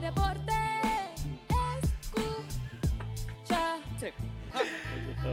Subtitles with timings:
[0.00, 0.52] Deporte.
[3.44, 3.74] Escucha.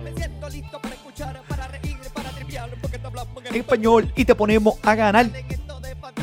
[0.03, 4.25] Me siento listo para escuchar, para reír, para triviar, porque te hablamos en español y
[4.25, 5.27] te ponemos a ganar.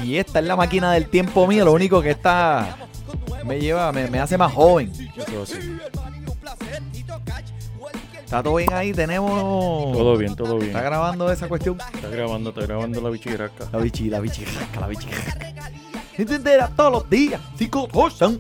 [0.03, 2.77] Y esta es la máquina del tiempo mía, lo único que está
[3.45, 4.93] me lleva, me, me hace más joven.
[5.17, 5.79] Eso sí.
[8.25, 9.31] Está todo bien ahí, tenemos.
[9.93, 10.69] Todo bien, todo bien.
[10.69, 11.79] Está grabando esa cuestión.
[11.95, 13.69] Está grabando, está grabando la bichirasca.
[13.71, 15.54] La bichi, la bichirrasca, la bichirrasca.
[16.17, 17.41] Entenderá todos los días.
[17.57, 18.39] Cinco cosas.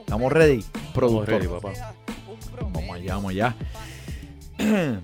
[0.00, 0.64] Estamos ready,
[0.94, 1.28] productor.
[1.28, 1.72] ready, papá.
[2.72, 3.56] Vamos allá, vamos allá.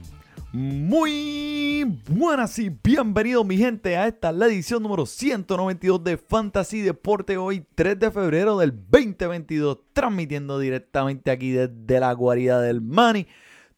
[0.53, 7.37] Muy buenas y bienvenidos mi gente a esta la edición número 192 de Fantasy Deporte
[7.37, 13.27] hoy 3 de febrero del 2022 transmitiendo directamente aquí desde la guarida del Mani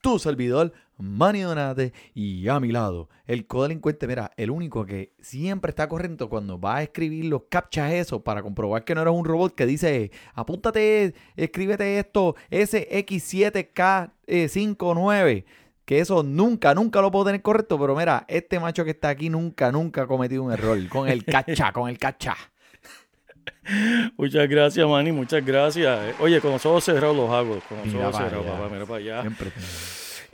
[0.03, 5.71] tu servidor Manny Donate y a mi lado el codelincuente, mira, el único que siempre
[5.71, 9.25] está corriendo cuando va a escribir los captchas eso para comprobar que no eres un
[9.25, 15.45] robot que dice, apúntate, escríbete esto, SX7K59,
[15.85, 19.29] que eso nunca, nunca lo puedo tener correcto, pero mira, este macho que está aquí
[19.29, 22.37] nunca, nunca ha cometido un error con el cacha, con el cacha.
[24.17, 26.15] Muchas gracias, Manny, muchas gracias.
[26.21, 27.61] Oye, con los ojos cerrados los hago.
[27.69, 29.23] Con los ojos cerrados, papá, mira para allá.
[29.23, 29.51] Siempre.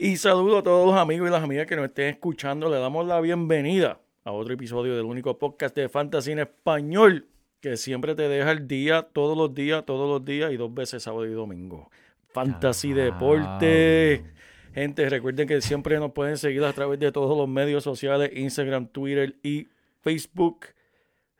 [0.03, 2.69] Y saludo a todos los amigos y las amigas que nos estén escuchando.
[2.69, 7.29] Le damos la bienvenida a otro episodio del único podcast de Fantasy en español
[7.61, 11.03] que siempre te deja el día, todos los días, todos los días y dos veces
[11.03, 11.89] sábado y domingo.
[12.33, 14.25] Fantasy Ah, Deporte.
[14.73, 18.87] Gente, recuerden que siempre nos pueden seguir a través de todos los medios sociales, Instagram,
[18.87, 19.69] Twitter y
[20.01, 20.65] Facebook.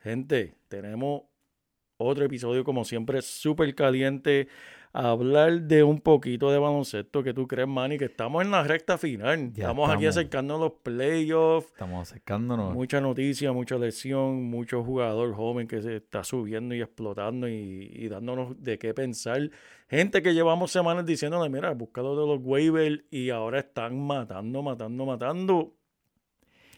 [0.02, 1.24] Gente, tenemos
[1.98, 4.48] otro episodio como siempre súper caliente.
[4.94, 8.64] A hablar de un poquito de baloncesto que tú crees, Manny, que estamos en la
[8.64, 9.52] recta final.
[9.56, 11.68] Estamos, aquí acercándonos a los playoffs.
[11.70, 12.76] Estamos acercándonos.
[12.76, 18.08] Mucha noticia, mucha lesión, mucho jugador joven que se está subiendo y explotando y, y
[18.08, 19.50] dándonos de qué pensar.
[19.90, 25.06] Gente que llevamos semanas diciéndole, mira, búscalo de los waivers y ahora están matando, matando,
[25.06, 25.74] matando.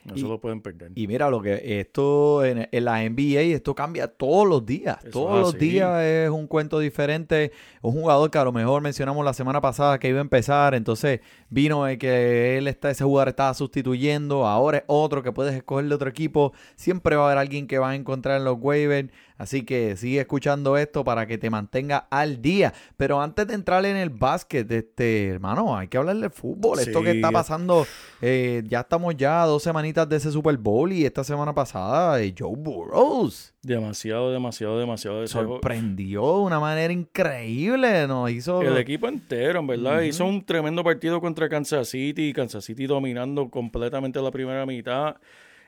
[0.05, 0.91] No Y- se lo pueden perder.
[0.93, 4.99] Y mira, lo que esto en, en la NBA, esto cambia todos los días.
[5.03, 7.51] Eso todos los días es un cuento diferente.
[7.81, 11.21] Un jugador que a lo mejor mencionamos la semana pasada que iba a empezar, entonces
[11.49, 15.85] vino el que él está, ese jugador estaba sustituyendo, ahora es otro que puedes escoger
[15.87, 16.53] de otro equipo.
[16.75, 19.09] Siempre va a haber alguien que va a encontrar en los waivers.
[19.37, 22.73] Así que sigue escuchando esto para que te mantenga al día.
[22.97, 26.79] Pero antes de entrar en el básquet, este, hermano, hay que hablar del fútbol.
[26.79, 27.85] Esto que está pasando,
[28.21, 32.21] eh, ya estamos ya a dos semanitas de ese Super Bowl y esta semana pasada
[32.21, 35.25] eh, Joe Burrows Demasiado, demasiado, demasiado.
[35.25, 35.53] juego.
[35.53, 38.05] sorprendió de una manera increíble.
[38.07, 38.61] Nos hizo.
[38.61, 40.01] El equipo entero, en verdad.
[40.01, 42.31] Hizo un tremendo partido contra Kansas City.
[42.31, 45.15] Kansas City dominando completamente la primera mitad.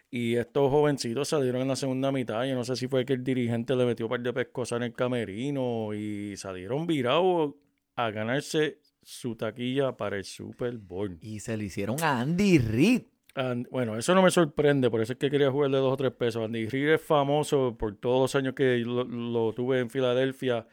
[0.09, 2.45] Y estos jovencitos salieron en la segunda mitad.
[2.45, 4.83] Yo no sé si fue que el dirigente le metió un par de pescosas en
[4.83, 5.93] el camerino.
[5.93, 7.55] Y salieron virados
[7.95, 11.17] a ganarse su taquilla para el Super Bowl.
[11.21, 13.01] Y se le hicieron a Andy Reid.
[13.35, 16.11] And- bueno, eso no me sorprende, por eso es que quería jugarle dos o tres
[16.11, 16.43] pesos.
[16.43, 20.65] Andy Reid es famoso por todos los años que lo, lo tuve en Filadelfia.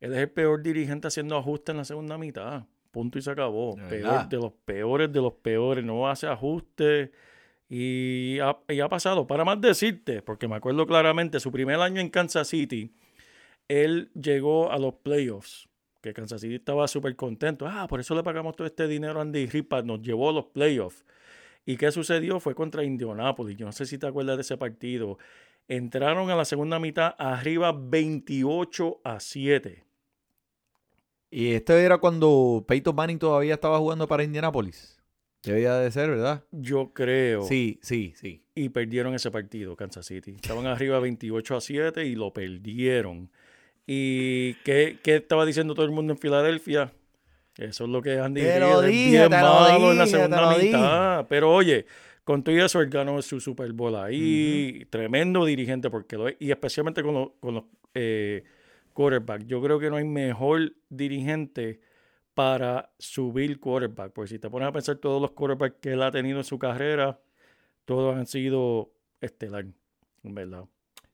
[0.00, 2.66] Él es el peor dirigente haciendo ajustes en la segunda mitad.
[2.90, 3.76] Punto y se acabó.
[3.88, 5.84] Peor, de los peores de los peores.
[5.84, 7.10] No hace ajustes.
[7.76, 8.50] Y ha,
[8.84, 9.26] ha pasado.
[9.26, 12.92] Para más decirte, porque me acuerdo claramente, su primer año en Kansas City,
[13.66, 15.68] él llegó a los playoffs.
[16.00, 17.66] Que Kansas City estaba súper contento.
[17.66, 19.64] Ah, por eso le pagamos todo este dinero a Andy Reid.
[19.66, 21.04] para- Nos llevó a los playoffs.
[21.66, 22.38] ¿Y qué sucedió?
[22.38, 23.56] Fue contra Indianapolis.
[23.56, 25.18] Yo no sé si te acuerdas de ese partido.
[25.66, 29.82] Entraron a la segunda mitad arriba 28 a 7.
[31.28, 34.93] Y esto era cuando Peyton Manning todavía estaba jugando para Indianapolis.
[35.44, 36.42] Debía de ser, ¿verdad?
[36.50, 37.42] Yo creo.
[37.42, 38.42] Sí, sí, sí.
[38.54, 40.32] Y perdieron ese partido, Kansas City.
[40.36, 43.30] Estaban arriba 28 a 7 y lo perdieron.
[43.86, 46.92] ¿Y qué, qué estaba diciendo todo el mundo en Filadelfia?
[47.56, 49.98] Eso es lo que Andy Te Reid lo es dije, bien te lo malo en
[49.98, 51.26] la segunda lo mitad.
[51.28, 51.86] Pero oye,
[52.24, 54.86] con todo eso él ganó su Super Bowl ahí.
[54.90, 56.36] Tremendo dirigente porque lo es.
[56.40, 57.64] Y especialmente con los, con los
[57.94, 58.42] eh,
[58.92, 59.46] quarterbacks.
[59.46, 61.80] Yo creo que no hay mejor dirigente
[62.34, 64.12] para subir quarterback.
[64.12, 66.58] Porque si te pones a pensar todos los quarterbacks que él ha tenido en su
[66.58, 67.20] carrera,
[67.84, 69.66] todos han sido estelar,
[70.22, 70.64] en verdad.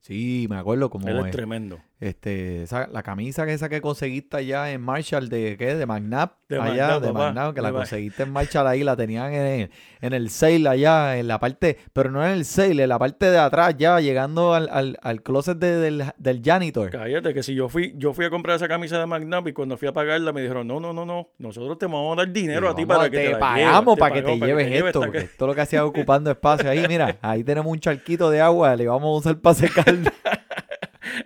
[0.00, 1.78] Sí, me acuerdo como Él es tremendo.
[2.00, 5.74] Este, esa- la camisa que esa que conseguiste allá en Marshall de ¿qué?
[5.74, 7.12] De McNabb, De allá McNabb, de.
[7.12, 9.70] McNabb, que la conseguiste en Marshall ahí, la tenían en el,
[10.00, 13.30] en el sale allá, en la parte, pero no en el sale, en la parte
[13.30, 16.88] de atrás ya, llegando al, al, al closet de- del, del janitor.
[16.90, 19.76] Cállate, que si yo fui, yo fui a comprar esa camisa de McNabb y cuando
[19.76, 22.70] fui a pagarla me dijeron, no, no, no, no, nosotros te vamos a dar dinero
[22.70, 25.48] a ti para que te te, la pagamos para que te lleves esto, porque todo
[25.48, 29.14] lo que hacía ocupando espacio ahí, mira, ahí tenemos un charquito de agua, le vamos
[29.16, 29.84] a usar para secar.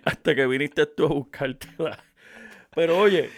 [0.03, 2.03] hasta que viniste tú a buscártela.
[2.73, 3.29] Pero oye,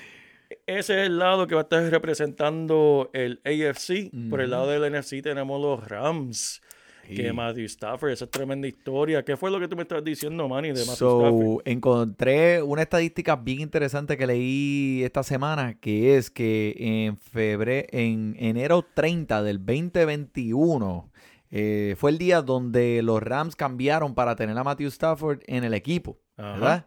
[0.65, 4.11] ese es el lado que va a estar representando el AFC.
[4.29, 6.61] Por el lado del NFC tenemos los Rams.
[7.07, 9.23] Que Matthew Stafford, esa es tremenda historia.
[9.23, 11.61] ¿Qué fue lo que tú me estás diciendo, Manny, de Matthew Stafford?
[11.63, 18.35] Encontré una estadística bien interesante que leí esta semana, que es que en febrero, en
[18.37, 21.09] enero 30 del 2021,
[21.49, 25.73] eh, fue el día donde los Rams cambiaron para tener a Matthew Stafford en el
[25.73, 26.53] equipo, Ajá.
[26.53, 26.85] ¿verdad?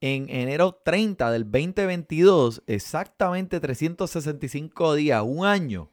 [0.00, 5.90] En enero 30 del 2022, exactamente 365 días, un año,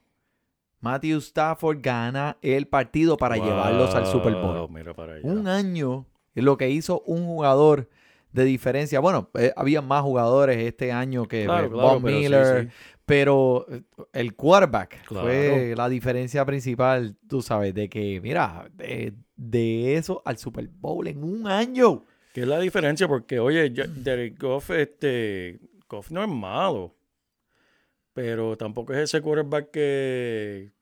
[0.80, 4.58] Matthew Stafford gana el partido para llevarlos al Super Bowl.
[4.58, 5.26] Wow, Mira para allá.
[5.26, 7.88] Un año es lo que hizo un jugador
[8.32, 9.00] de diferencia.
[9.00, 12.64] Bueno, eh, había más jugadores este año que Claro, eh, claro, Von pero sí, Miller,
[12.70, 12.76] sí.
[13.06, 13.82] pero eh,
[14.12, 15.26] el quarterback Claro.
[15.26, 21.06] fue la diferencia principal, tú sabes, de que, mira, de, de eso al Super Bowl
[21.06, 22.04] en un año.
[22.34, 23.06] ¿Qué es la diferencia?
[23.08, 26.94] Porque, oye, ya- Derek Goff, este, Goff no es malo,
[28.12, 30.72] pero tampoco es ese quarterback que,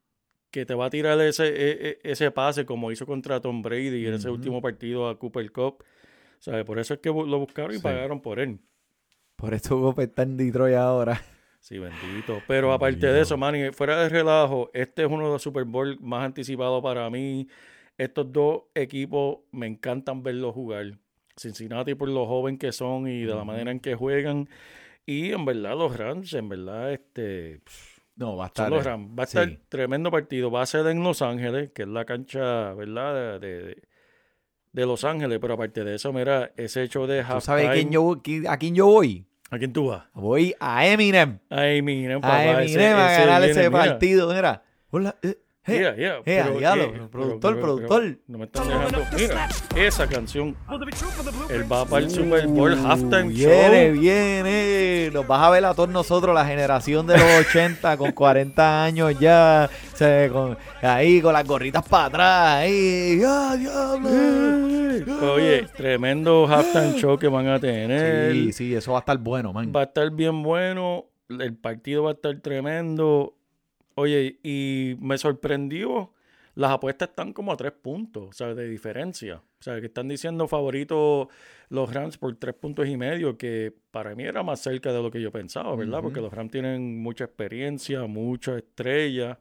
[0.50, 4.06] que te va a tirar ese, e- e- ese pase como hizo contra Tom Brady
[4.06, 5.84] en ese último partido a Cooper Cup.
[6.38, 6.64] ¿Sabes?
[6.64, 7.82] Por eso es que lo buscaron y Sí.
[7.82, 8.58] pagaron por él.
[9.36, 11.20] Por eso Goff está en Detroit ahora.
[11.60, 12.42] Sí, bendito.
[12.48, 15.96] Pero aparte de eso, Manny, fuera de relajo, este es uno de los Super Bowl
[16.00, 17.46] más anticipados para mí.
[17.96, 20.98] Estos dos equipos me encantan verlos jugar.
[21.36, 24.48] Cincinnati por lo joven que son y de la manera en que juegan.
[25.06, 27.60] Y en verdad los Rams, en verdad, este,
[28.16, 28.70] No, va a estar.
[28.70, 29.08] los Rams.
[29.18, 29.58] Va a estar sí.
[29.68, 30.50] tremendo partido.
[30.50, 33.40] Va a ser en Los Ángeles, que es la cancha, ¿verdad?
[33.40, 33.82] De, de-
[34.72, 35.38] de Los Ángeles.
[35.40, 38.74] Pero aparte de eso, mira, ese hecho de ¿Tú sabes a quién yo, a quién
[38.74, 39.26] yo voy?
[39.50, 40.04] ¿A quién tú vas?
[40.14, 41.38] Voy a Eminem.
[41.50, 41.56] A
[42.20, 42.62] papá.
[42.62, 43.82] ese- Eminem a ese ganar viene, ese mira.
[43.84, 44.32] partido.
[44.34, 44.62] Mira.
[44.90, 45.16] Hola.
[45.22, 48.18] eh, Yeah, yeah, Eh, pero, diablo, eh, productor, pero- pero productor.
[48.26, 48.98] no me están dejando.
[49.16, 50.56] Mira, esa canción.
[51.50, 54.00] Él va para el Super Bowl halftime Uh, Viene, show.
[54.00, 55.10] viene.
[55.12, 59.16] Nos vas a ver a todos nosotros, la generación de los 80 con 40 años
[59.20, 59.70] ya.
[59.94, 62.54] se- con- ahí con las gorritas para atrás.
[62.56, 63.20] Ahí.
[63.24, 65.32] ¡Ah, diablo!
[65.34, 68.32] Oye, tremendo halftime show que van a tener.
[68.32, 69.72] Sí, sí, eso va a estar bueno, man.
[69.74, 71.06] Va a estar bien bueno.
[71.28, 73.36] El partido va a estar tremendo.
[73.94, 76.12] Oye, y me sorprendió.
[76.54, 79.36] Las apuestas están como a tres puntos, o sea, de diferencia.
[79.36, 81.28] O sea, que están diciendo favoritos
[81.70, 85.10] los Rams por tres puntos y medio, que para mí era más cerca de lo
[85.10, 86.02] que yo pensaba, ¿verdad?
[86.02, 89.38] Porque los Rams tienen mucha experiencia, mucha estrella,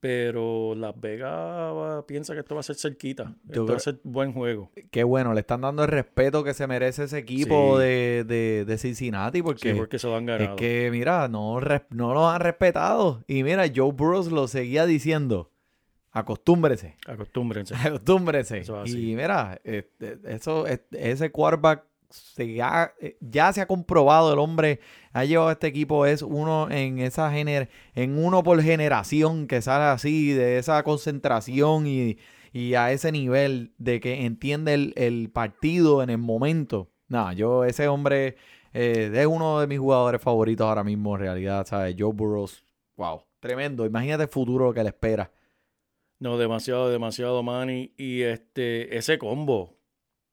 [0.00, 3.34] pero Las Vegas va- piensa que esto va a ser cerquita.
[3.46, 4.70] Esto va a ser buen juego.
[4.90, 7.82] Qué bueno, le están dando el respeto que se merece ese equipo Sí.
[7.84, 10.56] de, de, de Cincinnati porque, Sí, porque se lo han es ganado.
[10.56, 11.60] que, mira, no,
[11.90, 13.22] no lo han respetado.
[13.28, 15.50] Y mira, Joe Burrows lo seguía diciendo,
[16.12, 16.96] acostúmbrese.
[17.06, 17.74] Acostúmbrense.
[17.84, 18.58] Acostúmbrese.
[18.58, 19.10] Eso es así.
[19.12, 24.38] y mira, este, eso, es- ese quarterback se ha- eh, ya se ha comprobado, el
[24.38, 24.80] hombre
[25.12, 29.62] ha llevado a este equipo, es uno en esa gener, en uno por generación que
[29.62, 32.18] sale así, de esa concentración y,
[32.52, 36.90] y a ese nivel de que entiende el, el partido en el momento.
[37.08, 38.36] Nada, yo, ese hombre
[38.72, 41.96] eh, es uno de mis jugadores favoritos ahora mismo, en realidad, ¿sabes?
[41.98, 42.62] Joe Burrows,
[42.96, 43.84] wow, tremendo.
[43.86, 45.32] Imagínate el futuro que le espera.
[46.20, 47.94] No, demasiado, demasiado, Manny.
[47.96, 49.78] Y este, ese combo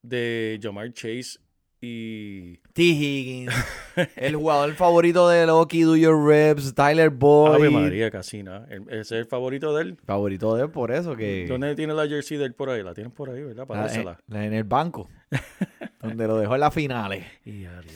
[0.04, 1.40] de Jamar Chase
[1.80, 2.82] y T.
[2.84, 3.54] Higgins,
[4.16, 7.56] el jugador favorito de Loki, Do Your Reps, Tyler Boyd.
[7.56, 8.66] Ave María, casi nada.
[8.70, 9.98] El- Ese es el favorito de él.
[10.06, 11.46] Favorito de él por eso que...
[11.48, 12.82] ¿Dónde tiene la jersey de él por ahí?
[12.84, 13.68] La tienes por ahí, ¿verdad?
[13.68, 14.20] Para dársela.
[14.32, 15.10] en, en el banco,
[16.02, 17.26] donde lo dejó en las finales.
[17.46, 17.90] Y diablo.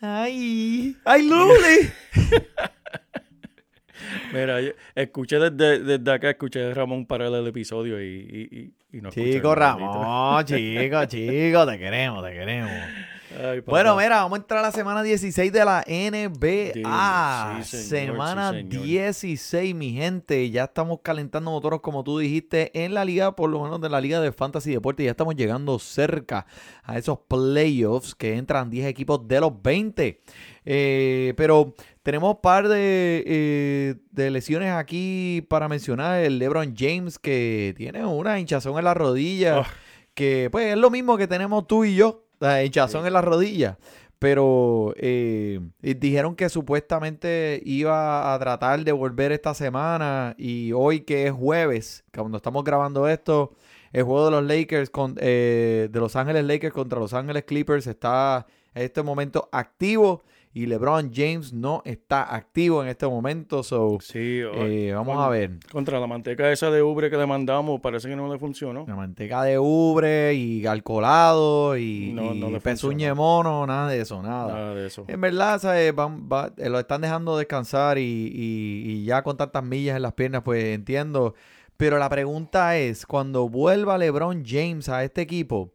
[0.00, 0.96] ¡Ay!
[1.04, 1.90] ¡Ay, Luli!
[4.32, 8.74] Mira, yo escuché desde, desde acá, escuché a Ramón parar el episodio y, y, y,
[8.94, 9.54] y no Chico.
[9.54, 12.70] Ramón, chico, chico, te queremos, te queremos.
[12.70, 13.60] Ay.
[13.66, 17.64] Bueno, mira, vamos a entrar a la semana 16 de la NBA.
[17.64, 18.84] Sí, señor, semana sí, señor.
[18.84, 20.48] 16, mi gente.
[20.50, 24.00] Ya estamos calentando motores, como tú dijiste, en la liga, por lo menos de la
[24.00, 25.02] liga de Fantasy Deporte.
[25.02, 26.46] Ya estamos llegando cerca
[26.84, 30.20] a esos playoffs que entran 10 equipos de los 20.
[30.66, 36.20] Eh, pero tenemos un par de, eh, de lesiones aquí para mencionar.
[36.20, 39.60] El LeBron James, que tiene una hinchazón en la rodilla.
[39.60, 39.66] Ah.
[40.14, 42.24] Que pues es lo mismo que tenemos tú y yo.
[42.38, 43.78] La hinchazón en la rodilla.
[44.18, 50.34] Pero eh, dijeron que supuestamente iba a tratar de volver esta semana.
[50.38, 53.54] Y hoy que es jueves, cuando estamos grabando esto,
[53.92, 57.86] el juego de los Lakers con, eh, de Los Ángeles Lakers contra Los Ángeles Clippers
[57.86, 60.22] está en este momento activo.
[60.56, 63.62] Y LeBron James no está activo en este momento.
[63.64, 65.50] So, Sí, eh, vamos con- a ver.
[65.72, 68.84] Contra la manteca esa de ubre que le mandamos, parece que no le funcionó.
[68.86, 73.14] La manteca de ubre y alcoholado y, No, y no funcionó.
[73.16, 74.54] mono, nada de eso, nada.
[74.54, 75.04] Nada de eso.
[75.08, 75.94] En verdad, ¿sabes?
[75.94, 80.02] Van- va- eh, lo están dejando descansar y, y- y ya con tantas millas en
[80.02, 81.34] las piernas, pues entiendo.
[81.76, 85.72] Pero la pregunta es, cuando vuelva LeBron James a este equipo,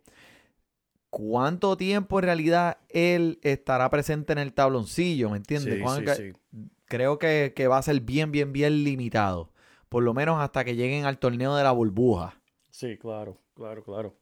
[1.10, 5.30] ¿cuánto tiempo en realidad él estará presente en el tabloncillo?
[5.30, 5.75] ¿Me entiendes?
[5.75, 6.34] Sí, ¿Cuán- sí, que- sí.
[6.86, 9.51] Creo que, que va a ser bien, bien, bien limitado.
[9.89, 12.39] Por lo menos hasta que lleguen al torneo de la burbuja.
[12.72, 14.16] Sí, claro, claro, claro.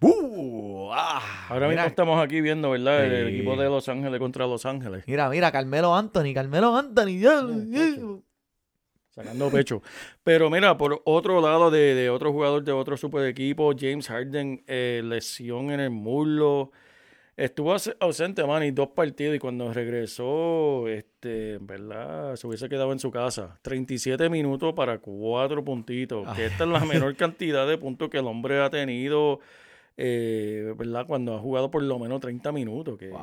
[0.00, 0.90] ¡Uh!
[0.92, 1.46] ¡Ah!
[1.48, 3.04] Ahora mismo mira, estamos aquí viendo, ¿verdad?
[3.04, 5.04] El, equipo de Los Ángeles contra Los Ángeles.
[5.06, 7.20] mira, mira, Carmelo Anthony, Carmelo Anthony.
[9.14, 9.80] Sacando pecho.
[10.24, 14.64] Pero mira, por otro lado, de, de otro jugador de otro super equipo, James Harden,
[14.66, 16.72] eh, lesión en el muslo.
[17.36, 19.34] Estuvo aus- ausente, man, y dos partidos.
[19.36, 23.58] Y cuando regresó, este, verdad, se hubiese quedado en su casa.
[23.62, 26.28] 37 minutos para cuatro puntitos.
[26.36, 29.40] Que esta es la menor cantidad de puntos que el hombre ha tenido,
[29.96, 31.06] eh, ¿verdad?
[31.06, 32.96] Cuando ha jugado por lo menos 30 minutos.
[32.98, 33.20] Que Wow.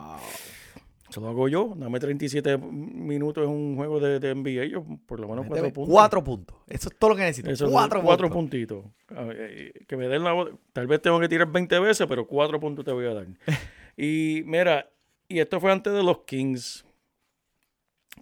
[1.12, 1.74] Eso lo hago yo.
[1.76, 4.66] Dame 37 minutos en un juego de, de NBA.
[4.66, 5.94] Yo por lo menos cuatro puntos.
[5.94, 6.58] Cuatro puntos.
[6.68, 7.52] Eso es todo lo que necesito.
[7.52, 8.86] Eso es cuatro, cuatro puntitos.
[9.10, 10.48] Ver, eh, que me den la.
[10.72, 13.28] Tal vez tengo que tirar 20 veces, pero cuatro puntos te voy a dar.
[13.98, 14.90] y mira,
[15.28, 16.86] y esto fue antes de los Kings.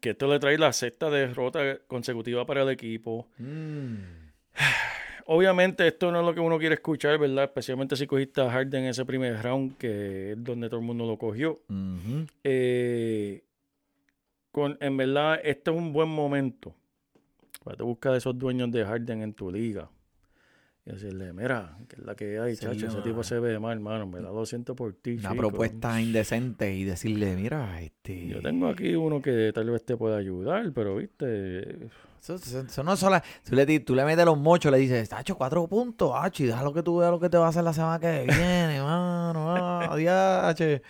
[0.02, 3.28] Que esto le trae la sexta derrota consecutiva para el equipo.
[3.38, 3.98] Mm.
[5.32, 7.44] Obviamente esto no es lo que uno quiere escuchar, ¿verdad?
[7.44, 11.06] Especialmente si cogiste a Harden en ese primer round, que es donde todo el mundo
[11.06, 11.60] lo cogió.
[12.44, 13.44] Eh,
[14.52, 16.74] con, en verdad, este es un buen momento
[17.64, 19.88] para te buscar esos dueños de Harden en tu liga.
[20.84, 23.74] Y decirle, mira, que es la que hay, Sí, chacho, ese tipo se ve mal,
[23.74, 24.06] hermano.
[24.06, 25.36] En verdad, lo siento por ti, Una chico.
[25.36, 28.30] propuesta indecente y decirle, mira, este.
[28.30, 31.90] Yo tengo aquí uno que tal vez te pueda ayudar, pero viste,
[32.22, 33.24] Eso, no es sola.
[33.44, 36.84] Tú le, tú le metes los mochos, le dices, Tacho, cuatro puntos, Hachi, déjalo que
[36.84, 39.56] tú veas lo que te va a hacer la semana que viene, mano.
[39.56, 40.82] Ah, diache.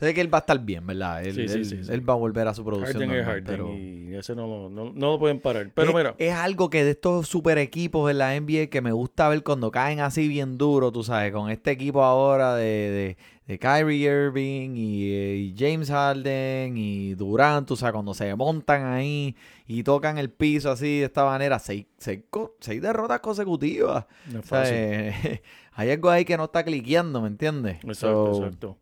[0.00, 1.24] Sé que él va a estar bien, ¿verdad?
[1.24, 2.92] Él, Sí, sí, él- sí, él va a volver a su producción.
[3.02, 5.70] Harden es normal, Harden pero- y ese no lo, no, no lo pueden parar.
[5.74, 8.92] Pero es, mira, es algo que de estos super equipos en la NBA que me
[8.92, 13.16] gusta ver cuando caen así bien duro, tú sabes, con este equipo ahora de, de,
[13.52, 18.84] de Kyrie Irving y, eh, y James Harden y Durant, tú sabes, cuando se montan
[18.86, 19.34] ahí
[19.66, 22.20] y tocan el piso así de esta manera, seis, seis,
[22.60, 24.06] seis derrotas consecutivas.
[24.32, 24.74] no es fácil.
[24.76, 27.76] eh, hay algo ahí que no está cliqueando, ¿me entiendes?
[27.84, 27.94] Exacto,
[28.34, 28.78] So, exacto.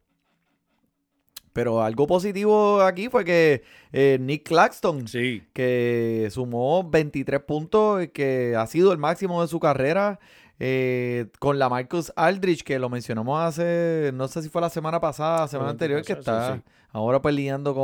[1.57, 8.09] Pero algo positivo aquí fue que eh, Nick Claxton Sí, que sumó 23 puntos, y
[8.09, 10.21] que ha sido el máximo de su carrera.
[10.59, 15.01] eh, con la Marcus Aldrich, que lo mencionamos hace, no sé si fue la semana
[15.01, 17.83] pasada, semana La anterior, que está sí, ahora lidiando con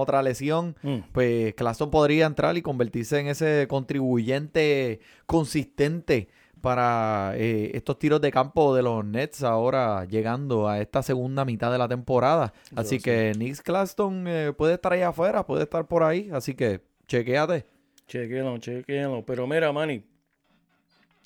[0.00, 0.76] otra lesión.
[0.82, 6.28] Mm, Pues Claxton podría entrar y convertirse en ese contribuyente consistente
[6.62, 11.70] para eh, estos tiros de campo de los Nets ahora llegando a esta segunda mitad
[11.70, 12.54] de la temporada.
[12.74, 13.02] Así sí.
[13.02, 17.66] que Nick Claxton eh, puede estar ahí afuera, puede estar por ahí, así que chequéate.
[18.06, 19.24] Chequenlo, chequenlo.
[19.26, 20.04] Pero mira, Manny,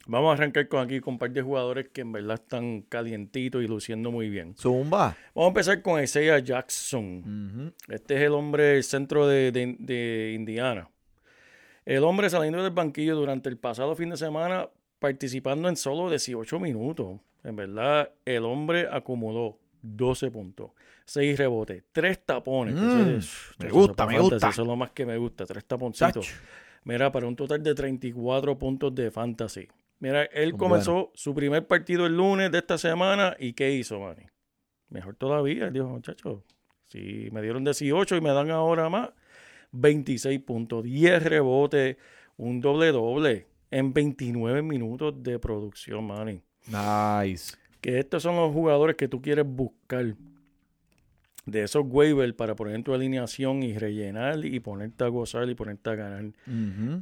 [0.07, 3.63] vamos a arrancar con aquí con un par de jugadores que en verdad están calientitos
[3.63, 4.55] y luciendo muy bien.
[4.57, 5.17] Zumba.
[5.35, 7.75] Vamos a empezar con Isaiah Jackson.
[7.89, 10.89] Este es el hombre, el centro de, de- de Indiana.
[11.85, 16.59] El hombre saliendo del banquillo durante el pasado fin de semana, participando en solo 18
[16.59, 17.21] minutos.
[17.45, 20.73] En verdad, el hombre acumuló 12 puntos,
[21.05, 22.75] 6 rebotes, 3 tapones.
[22.75, 24.49] Mm, me gusta, me fantasy, gusta.
[24.49, 26.29] Eso es lo más que me gusta, 3 taponcitos.
[26.85, 29.69] Mira, para un total de 34 puntos de fantasy.
[29.99, 34.27] Mira, él comenzó su primer partido el lunes de esta semana y ¿qué hizo, Manny?
[34.91, 35.67] Mejor todavía.
[35.67, 36.43] Él dijo, muchachos,
[36.85, 39.11] si me dieron 18 y me dan ahora más,
[39.73, 41.97] 26 puntos, 10 rebotes,
[42.37, 46.43] un doble doble en 29 minutos de producción, Manny.
[46.67, 47.57] Nice.
[47.81, 50.15] Que estos son los jugadores que tú quieres buscar
[51.47, 55.55] de esos waivers para poner en tu alineación y rellenar y ponerte a gozar y
[55.55, 56.25] ponerte a ganar.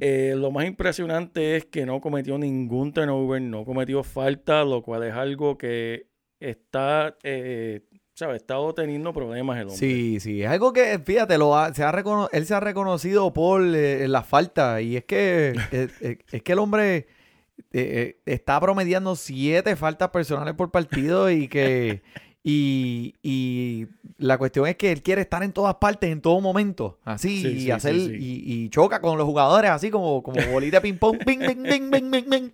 [0.01, 5.05] Eh, lo más impresionante es que no cometió ningún turnover, no cometió falta, lo cual
[5.05, 6.09] es algo que
[6.41, 7.81] está, eh,
[8.15, 8.37] ¿sabes?
[8.43, 9.77] Estado teniendo problemas el hombre.
[9.77, 13.33] Sí, sí, es algo que, fíjate, lo ha- se ha recono- él se ha reconocido
[13.33, 17.07] por eh, la falta y es que, eh, eh, es que el hombre
[17.73, 22.03] eh, está promediando siete faltas personales por partido y que
[22.45, 23.87] y, y
[24.19, 27.49] la cuestión es que él quiere estar en todas partes en todo momento, así Sí,
[27.49, 28.13] y sí, hacer sí.
[28.19, 31.63] Y, y choca con los jugadores así como como bolita de ping pong, ping, ping,
[31.65, 32.51] ping, ping, ping, ping.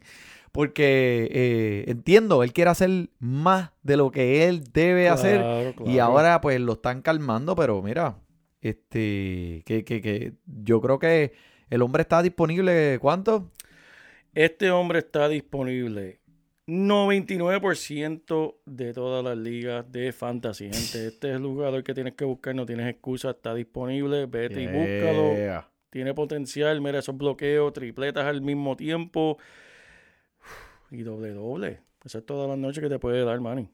[0.53, 5.99] Porque eh, entiendo, él quiere hacer más de lo que él debe hacer Claro, y
[5.99, 8.19] ahora pues lo están calmando, pero mira,
[8.61, 11.33] Este, que, que, que yo creo que
[11.71, 13.51] el hombre está disponible, ¿cuánto?
[14.35, 16.21] Este hombre está disponible
[16.71, 21.07] 99% de todas las ligas de fantasy, gente.
[21.09, 24.67] Este es el jugador que tienes que buscar, no tienes excusa, está disponible, vete y
[24.67, 25.65] búscalo.
[25.91, 29.39] Tiene potencial, mira esos bloqueos, tripletas al mismo tiempo
[30.91, 31.81] y doble doble.
[32.05, 33.69] Esa es todas las noches que te puede dar, Manny.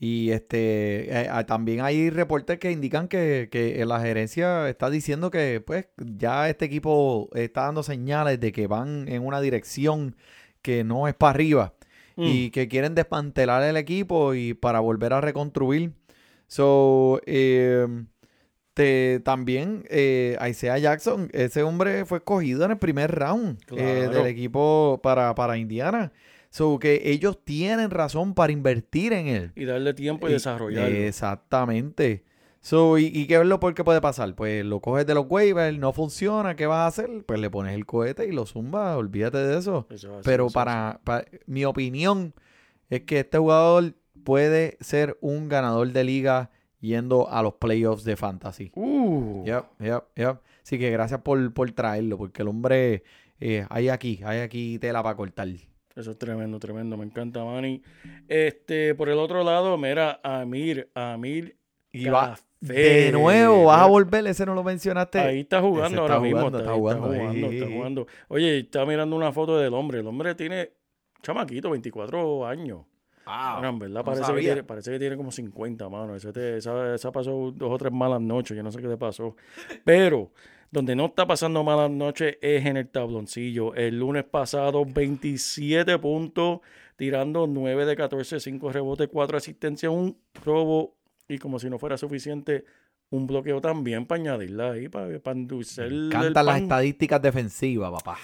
[0.00, 5.30] Y este eh, ah, también hay reportes que indican que, que la gerencia está diciendo
[5.30, 10.14] que pues ya este equipo está dando señales de que van en una dirección
[10.62, 11.74] que no es para arriba
[12.18, 12.24] Mm.
[12.24, 15.92] y que quieren desmantelar el equipo y para volver a reconstruir.
[16.48, 17.86] So, eh,
[18.78, 24.26] te- también eh, Isaiah Jackson, ese hombre fue escogido en el primer round eh, del
[24.26, 26.12] equipo para, para Indiana.
[26.50, 29.52] So, que ellos tienen razón para invertir en él.
[29.56, 30.96] Y darle tiempo y Y- desarrollarlo.
[30.96, 32.22] Exactamente.
[32.60, 34.34] So, y, y qué verlo por qué puede pasar.
[34.36, 37.24] Pues lo coges de los waivers, no funciona, ¿qué vas a hacer?
[37.26, 39.86] Pues le pones el cohete y lo zumba, olvídate de eso.
[40.24, 41.00] Pero eso para-
[41.46, 42.32] mi opinión
[42.90, 43.94] es que este jugador
[44.24, 48.64] puede ser un ganador de liga yendo a los playoffs de fantasy.
[48.64, 48.72] así.
[48.74, 50.36] Uh, Yep, yep, yep.
[50.62, 53.02] Así que gracias por, por traerlo, porque el hombre
[53.40, 55.48] eh, hay aquí, hay aquí tela para cortar.
[55.96, 56.96] Eso es tremendo, tremendo.
[56.96, 57.82] Me encanta, Manny.
[58.28, 61.56] Este, por el otro lado, mira, Amir, Amir
[61.90, 65.20] Y va de nuevo, vas a volver, ese no lo mencionaste.
[65.20, 66.46] Ahí está jugando ahora mismo.
[66.46, 68.06] está jugando, Está jugando, está jugando.
[68.28, 70.00] Oye, está mirando una foto del hombre.
[70.00, 70.72] El hombre tiene
[71.22, 72.80] chamaquito, 24 años.
[73.28, 76.14] Ahora, en verdad, no parece, que tiene, parece que tiene como 50, mano.
[76.16, 78.56] Ese te- esa, esa pasó dos o tres malas noches.
[78.56, 79.36] Yo no sé qué le pasó.
[79.84, 80.32] Pero
[80.70, 83.74] donde no está pasando malas noches es en el tabloncillo.
[83.74, 86.60] El lunes pasado, 27 puntos,
[86.96, 90.94] tirando 9 de 14, 5 rebotes, 4 asistencias, un robo.
[91.28, 92.64] Y como si no fuera suficiente,
[93.10, 96.62] un bloqueo también para añadirla ahí, para, para endulzar el Cantan las pan.
[96.62, 98.16] estadísticas defensivas, papá.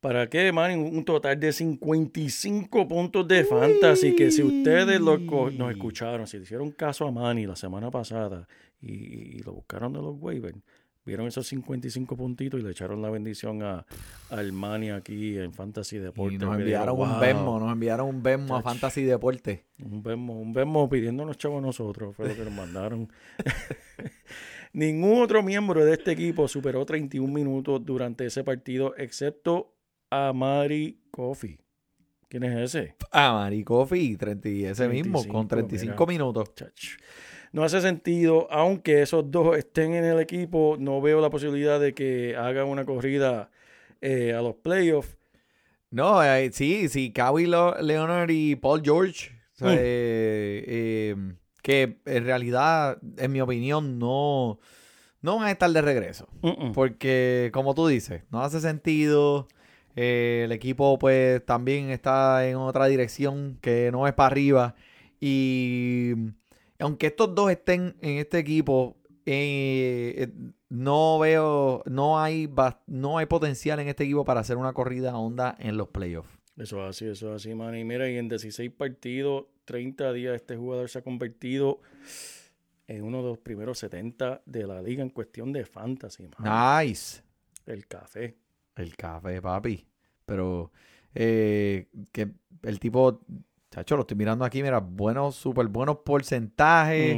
[0.00, 0.78] ¿Para qué, man?
[0.78, 4.14] Un total de 55 puntos de fantasy.
[4.14, 8.46] Que si ustedes lo nos escucharon, si le hicieron caso a Manny la semana pasada
[8.80, 10.56] y, y lo buscaron de los waivers,
[11.04, 13.84] vieron esos 55 puntitos y le echaron la bendición a,
[14.30, 16.34] al Manny aquí en Fantasy Deportes.
[16.34, 17.18] Y nos enviaron digo, un.
[17.20, 18.62] Venmo, nos enviaron un Venmo a.
[18.62, 19.64] Fantasy Deporte.
[19.82, 23.10] Un Venmo, un Venmo pidiéndonos chavos a nosotros, fue lo que nos mandaron.
[24.72, 29.77] Ningún otro miembro de este equipo superó 31 minutos durante ese partido, excepto
[30.10, 31.58] a Mari Coffee.
[32.28, 32.94] ¿Quién es ese?
[33.10, 36.18] Ah, Maricofi, 30 y ese mismo, 35, con 35 mira.
[36.18, 36.54] minutos.
[36.54, 36.98] Chach.
[37.52, 41.94] No hace sentido, aunque esos dos estén en el equipo, no veo la posibilidad de
[41.94, 43.50] que hagan una corrida
[44.02, 45.16] eh, a los playoffs.
[45.90, 49.76] No, eh, sí, sí, Kawhi Leonard y Paul George, o sea, Mm.
[49.78, 51.16] eh, eh,
[51.62, 54.58] que en realidad, en mi opinión, no,
[55.22, 56.28] no van a estar de regreso.
[56.74, 59.48] Porque, como tú dices, no hace sentido.
[60.00, 64.76] Eh, el equipo, pues, también está en otra dirección que no es para arriba.
[65.20, 66.12] Y
[66.78, 70.28] aunque estos dos estén en este equipo, eh, eh,
[70.68, 72.48] no veo, no hay,
[72.86, 76.30] no hay potencial en este equipo para hacer una corrida onda en los playoffs.
[76.56, 77.76] Eso es así, eso es así, man.
[77.76, 81.80] Y mira, y en 16 partidos, 30 días, este jugador se ha convertido
[82.86, 86.84] en uno de los primeros 70 de la liga en cuestión de fantasy, man.
[86.86, 87.20] Nice.
[87.66, 88.36] El café.
[88.78, 89.86] El café, papi.
[90.24, 90.72] Pero
[91.14, 92.28] eh, que
[92.62, 93.20] el tipo,
[93.70, 97.16] chacho, lo estoy mirando aquí, mira, buenos, súper buenos porcentajes.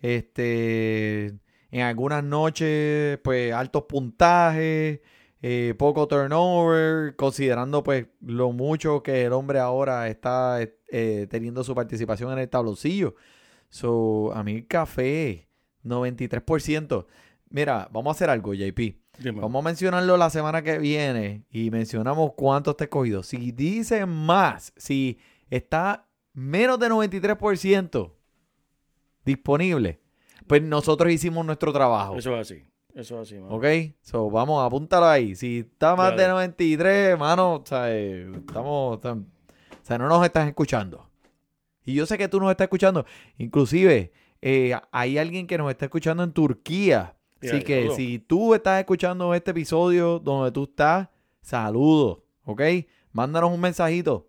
[0.00, 1.26] Este,
[1.70, 5.00] en algunas noches, pues, altos puntajes,
[5.42, 11.74] eh, poco turnover, considerando, pues, lo mucho que el hombre ahora está eh, teniendo su
[11.74, 13.16] participación en el tabloncillo.
[13.68, 15.48] So, a mí el café,
[15.84, 17.06] 93%.
[17.50, 19.01] Mira, vamos a hacer algo, JP.
[19.22, 19.40] Dime.
[19.40, 23.22] Vamos a mencionarlo la semana que viene y mencionamos cuánto está escogido.
[23.22, 25.18] Si dice más, si
[25.50, 28.12] está menos de 93%
[29.24, 30.00] disponible,
[30.46, 32.16] pues nosotros hicimos nuestro trabajo.
[32.16, 32.64] Eso es así.
[32.94, 33.52] Eso es así, man.
[33.52, 33.64] ¿Ok?
[34.02, 35.34] So, vamos, apúntalo ahí.
[35.34, 36.22] Si está más Dale.
[36.22, 41.08] de 93, mano, o sea, eh, estamos, tam- o sea, no nos estás escuchando.
[41.84, 43.06] Y yo sé que tú nos estás escuchando.
[43.38, 47.16] Inclusive, eh, hay alguien que nos está escuchando en Turquía.
[47.42, 51.08] Así que si tú estás escuchando este episodio donde tú estás,
[51.40, 52.62] saludos, ¿ok?
[53.12, 54.28] Mándanos un mensajito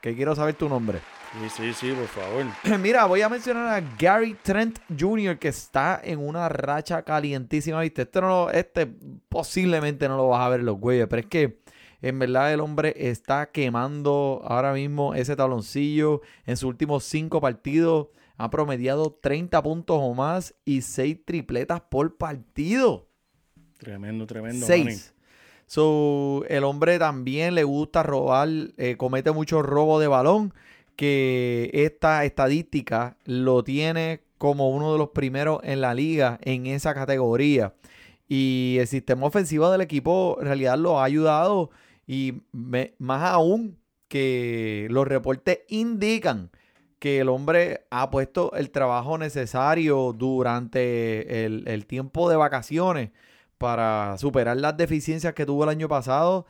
[0.00, 0.98] que quiero saber tu nombre.
[1.32, 2.44] Sí, sí, sí, por favor.
[2.80, 5.38] Mira, voy a mencionar a Gary Trent Jr.
[5.38, 8.02] que está en una racha calientísima, ¿viste?
[8.02, 8.86] Este, no lo- este
[9.28, 11.60] posiblemente no lo vas a ver en los güeyes, pero es que
[12.02, 16.22] en verdad el hombre está quemando ahora mismo ese tabloncillo.
[16.46, 22.16] En sus últimos cinco partidos ha promediado 30 puntos o más y 6 tripletas por
[22.16, 23.08] partido.
[23.78, 24.66] Tremendo, tremendo.
[24.66, 24.84] Manny.
[24.84, 25.14] 6.
[25.66, 30.54] So, el hombre también le gusta robar, eh, comete mucho robo de balón,
[30.94, 36.94] que esta estadística lo tiene como uno de los primeros en la liga en esa
[36.94, 37.74] categoría.
[38.28, 41.70] Y el sistema ofensivo del equipo en realidad lo ha ayudado
[42.06, 46.50] y me- más aún que los reportes indican
[46.98, 53.10] que el hombre ha puesto el trabajo necesario durante el, el tiempo de vacaciones
[53.58, 56.46] para superar las deficiencias que tuvo el año pasado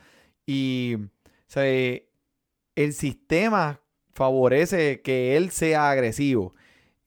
[0.47, 1.09] y o
[1.49, 3.81] sea, el sistema
[4.13, 6.55] favorece que él sea agresivo.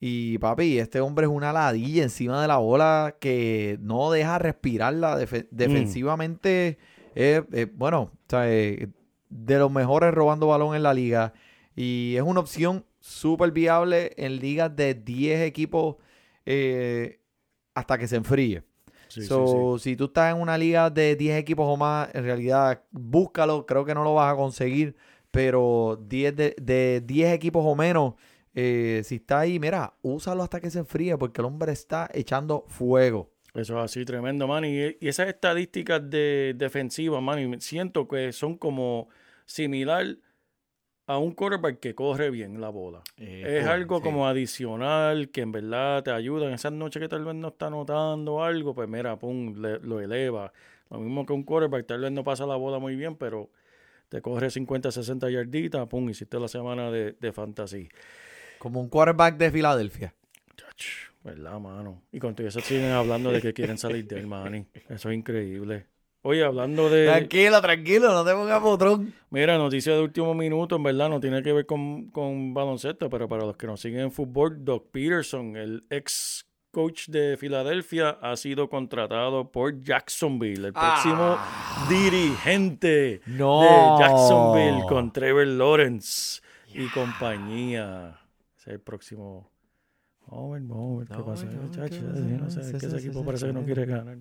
[0.02, 5.18] Y papi, este hombre es una ladilla encima de la bola que no deja respirarla
[5.18, 6.78] defe- defensivamente.
[7.14, 8.88] es, es, bueno, o sea, eh,
[9.28, 11.34] de los mejores robando balón en la liga.
[11.76, 15.96] Y es una opción súper viable en ligas de 10 equipos
[16.46, 17.20] eh,
[17.74, 18.62] hasta que se enfríe.
[19.08, 22.24] Sí, sí, So, si tú estás en una liga de 10 equipos o más, en
[22.24, 24.94] realidad búscalo, creo que no lo vas a conseguir,
[25.32, 28.14] pero 10 de, de 10 equipos o menos,
[28.54, 32.64] eh, si está ahí, mira, úsalo hasta que se enfríe, porque el hombre está echando
[32.68, 33.30] fuego.
[33.52, 34.64] Eso es así, tremendo, man.
[34.64, 39.08] Y, y esas estadísticas de defensivas, man, y siento que son como
[39.44, 40.18] similar
[41.14, 43.02] a un quarterback que corre bien la bola.
[43.16, 47.34] es algo como adicional que en verdad te ayuda en esas noches que tal vez
[47.34, 50.52] no está notando algo, pues mira, pum, le- lo eleva.
[50.90, 53.50] Lo mismo que un quarterback, tal vez no pasa la bola muy bien, pero
[54.08, 57.88] te corre 50, 60 yarditas, pum, hiciste la semana de, de fantasy.
[58.58, 60.14] Como un quarterback de Filadelfia.
[60.56, 60.84] Chach,
[61.22, 62.02] ¿Verdad, mano?
[62.12, 64.66] Y cuando eso siguen hablando de que quieren salir del money.
[64.88, 65.86] Eso es increíble.
[66.22, 67.06] Oye, hablando de...
[67.06, 69.14] Tranquilo, tranquilo, no te pongas potrón.
[69.30, 73.26] Mira, noticia de último minuto, en verdad, no tiene que ver con, con baloncesto, pero
[73.26, 78.36] para los que nos siguen en fútbol, Doc Peterson, el ex coach de Filadelfia, ha
[78.36, 81.38] sido contratado por Jacksonville, el próximo
[81.88, 83.62] dirigente No.
[83.62, 86.42] de Jacksonville con Trevor Lawrence
[86.74, 88.20] y compañía.
[88.58, 89.50] Ese es el próximo.
[90.30, 90.62] A ver
[91.08, 91.44] qué pasa.
[91.46, 94.18] no, sé, que ese equipo parece que no quiere ganar.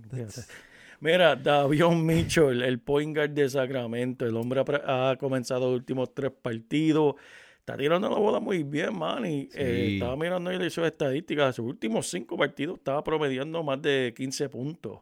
[1.01, 6.31] Mira, Davion Mitchell, el point guard de Sacramento, el hombre ha, comenzado los últimos tres
[6.31, 7.15] partidos.
[7.59, 9.25] Está tirando la bola muy bien, man.
[9.25, 11.55] Y eh, estaba mirando ahí sus estadísticas.
[11.55, 14.99] Sus últimos cinco partidos estaba promediando más de 15 puntos.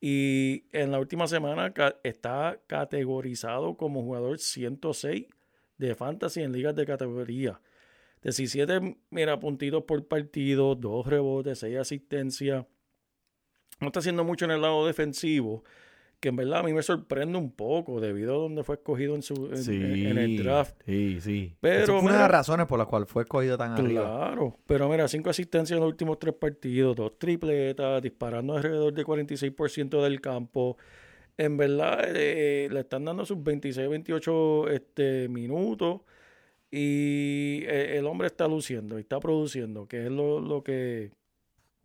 [0.00, 5.26] Y en la última semana ca- está categorizado como jugador 106
[5.78, 7.60] de fantasy en ligas de categoría.
[8.22, 12.64] 17, mira, puntitos por partido, dos rebotes, seis asistencias.
[13.80, 15.64] No está haciendo mucho en el lado defensivo,
[16.20, 19.22] que en verdad a mí me sorprende un poco debido a donde fue escogido en,
[19.22, 20.76] su, en, Sí, en el draft.
[20.86, 21.54] Sí, sí.
[21.60, 24.02] Pero, Esa fue una de las razones por las cuales fue escogido tan arriba.
[24.02, 29.04] Claro, pero mira, cinco asistencias en los últimos tres partidos, dos tripletas, disparando alrededor del
[29.04, 30.78] 46% del campo.
[31.36, 36.00] En verdad, eh, le están dando sus 26, 28 este, minutos
[36.70, 41.12] y eh, el hombre está luciendo y está produciendo, que es lo, lo que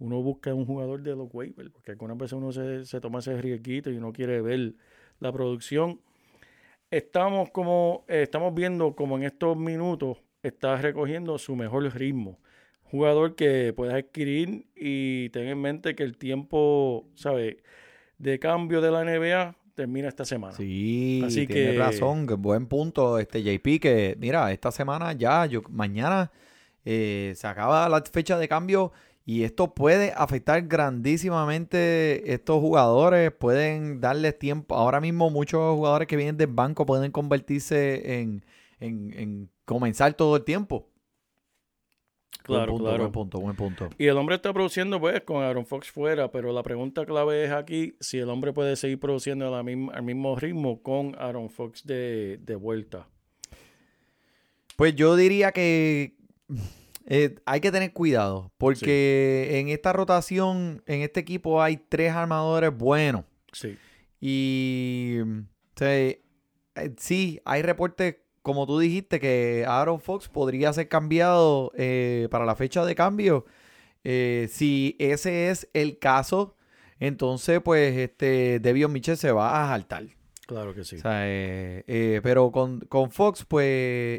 [0.01, 3.39] uno busca un jugador de los waivers, porque algunas veces uno se, se toma ese
[3.39, 4.73] riesguito y no quiere ver
[5.19, 5.99] la producción.
[6.89, 12.39] Estamos como, eh, estamos viendo como en estos minutos está recogiendo su mejor ritmo.
[12.83, 17.57] Jugador que puedes adquirir y ten en mente que el tiempo, ¿sabes?
[18.17, 20.53] De cambio de la NBA termina esta semana.
[20.53, 25.61] Sí, Así tienes que- razón, buen punto, este JP, que mira, esta semana ya, yo
[25.69, 26.31] mañana
[26.83, 28.91] eh, se acaba la fecha de cambio
[29.25, 36.15] y esto puede afectar grandísimamente estos jugadores, pueden darles tiempo, ahora mismo muchos jugadores que
[36.15, 38.43] vienen del banco pueden convertirse en,
[38.79, 40.87] en, en comenzar todo el tiempo.
[42.43, 43.03] Claro, buen punto, claro.
[43.03, 43.89] buen punto, buen punto.
[43.99, 47.51] Y el hombre está produciendo pues con Aaron Fox fuera, pero la pregunta clave es
[47.51, 51.51] aquí si el hombre puede seguir produciendo a la misma- al mismo ritmo con Aaron
[51.51, 53.07] Fox de, de vuelta.
[54.75, 56.15] Pues yo diría que
[57.13, 62.73] eh, hay que tener cuidado, porque en esta rotación, en este equipo hay tres armadores
[62.73, 63.25] buenos.
[63.51, 63.77] Sí.
[64.21, 65.17] Y
[65.75, 66.21] sea, eh,
[66.95, 72.55] sí, hay reportes, como tú dijiste, que Aaron Fox podría ser cambiado eh, para la
[72.55, 73.45] fecha de cambio.
[74.05, 76.55] Si ese es el caso,
[76.97, 80.05] entonces pues este Devion Mitchell se va a saltar.
[80.47, 80.97] Claro que sí.
[80.97, 83.65] O sea, eh, eh, pero con, con Fox, pues,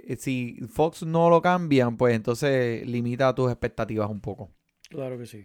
[0.07, 4.51] eh, si Fox no lo cambian, pues entonces limita tus expectativas un poco.
[4.89, 5.45] Claro que sí.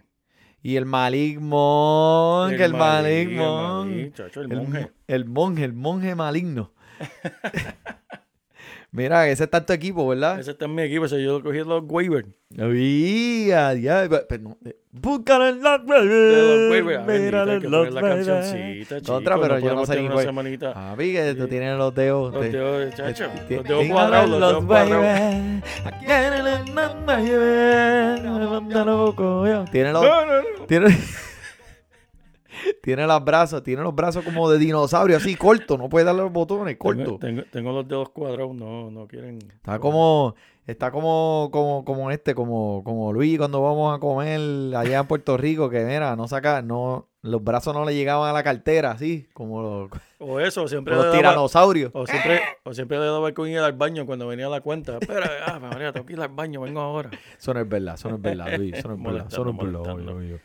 [0.62, 4.80] Y el Malik Monk, el, el chacho, el El, monje.
[4.82, 6.72] mo- el monje, el monje maligno.
[8.90, 10.40] Mira, ese está en tu equipo, ¿verdad?
[10.40, 12.26] Ese está en mi equipo, ese yo lo cogí los waivers.
[12.50, 14.58] Mira, ya, pero no,
[14.92, 15.82] búscalo en la
[18.00, 19.12] cancioncita.
[19.12, 20.72] Otra, pero yo no sé ni semanita.
[20.74, 22.32] Papi, que tú tienes los dedos.
[22.32, 23.26] Los dedos, chacho.
[23.48, 25.62] Los dedos cuadrados, los dedos cuadrados.
[29.70, 30.04] Tiene los,
[30.66, 30.86] tiene,
[32.82, 36.32] tiene los brazos, tiene los brazos como de dinosaurio, así corto, no puede darle los
[36.32, 37.02] botones, corto.
[37.02, 39.38] Tengo, tengo, tengo los dedos cuadrados, no, no quieren.
[39.54, 40.34] Está como,
[40.68, 45.36] está como, como, como este, como, como Luis cuando vamos a comer allá en Puerto
[45.38, 49.26] Rico, que mira, no saca, no, los brazos no le llegaban a la cartera, así,
[49.32, 51.90] como los, O eso, siempre los daba, tiranosaurios.
[51.94, 54.98] o siempre, o siempre le daba con ir al baño cuando venía la cuenta.
[55.00, 57.10] Espera, ah, María, tengo que ir al baño, vengo ahora.
[57.38, 59.50] Eso no es verdad, eso no es verdad, Luis, eso no es verdad, eso no
[59.50, 60.40] es verdad.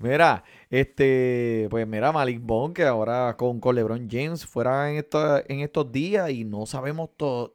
[0.00, 5.42] Mira, este, pues mira, Malik Bond, que ahora con, con LeBron James fuera en, esta-
[5.46, 7.54] en estos días y no sabemos todo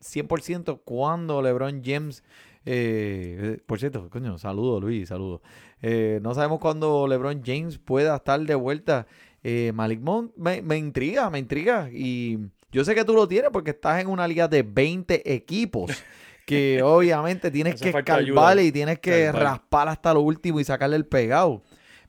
[0.00, 2.22] 100% cuándo LeBron James,
[2.64, 5.40] eh, eh, por cierto, coño, saludo Luis, saludo.
[5.82, 9.06] Eh, no sabemos cuándo LeBron James pueda estar de vuelta.
[9.42, 11.88] Eh, Malik Monk me, me intriga, me intriga.
[11.92, 12.38] Y
[12.72, 15.92] yo sé que tú lo tienes porque estás en una liga de 20 equipos.
[16.46, 18.20] Que obviamente tienes Hace que ayuda.
[18.20, 21.64] escarbarle y tienes que raspar hasta lo último y sacarle el pegado.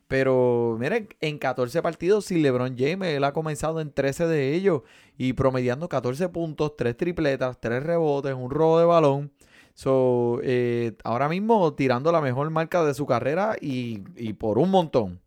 [0.07, 4.83] Pero miren, en 14 partidos, si LeBron James, él ha comenzado en 13 de ellos
[5.17, 9.31] y promediando 14 puntos, 3 tripletas, 3 rebotes, un robo de balón.
[9.73, 14.71] So, eh, ahora mismo tirando la mejor marca de su carrera y, y por un
[14.71, 15.21] montón.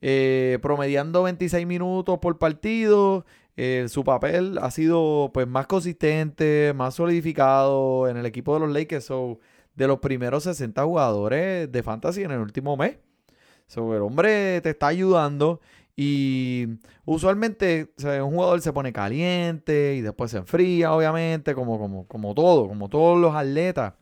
[0.00, 3.24] Eh, promediando 26 minutos por partido.
[3.56, 8.70] eh, su papel ha sido pues más consistente, más solidificado en el equipo de los
[8.70, 9.04] Lakers.
[9.06, 9.38] So,
[9.74, 12.98] de los primeros 60 jugadores de fantasy en el último mes.
[13.66, 15.60] So, el hombre te está ayudando
[15.96, 16.66] y
[17.04, 22.68] usualmente un jugador se pone caliente y después se enfría, obviamente, como, como, como todo,
[22.68, 23.94] como todos los atletas.